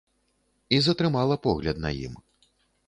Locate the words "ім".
2.05-2.13